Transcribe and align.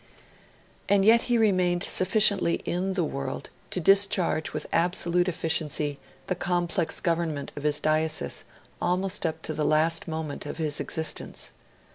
And 0.89 1.05
yet 1.05 1.21
he 1.29 1.37
remained 1.37 1.83
sufficiently 1.83 2.55
in 2.65 2.93
the 2.93 3.03
world 3.03 3.51
to 3.69 3.79
discharge 3.79 4.51
with 4.51 4.65
absolute 4.73 5.27
efficiency 5.27 5.99
the 6.25 6.33
complex 6.33 6.99
government 6.99 7.51
of 7.55 7.61
his 7.61 7.79
diocese 7.79 8.43
almost 8.81 9.27
up 9.27 9.43
to 9.43 9.53
the 9.53 9.63
last 9.63 10.07
moment 10.07 10.47
of 10.47 10.57
his 10.57 10.79
existence. 10.79 11.51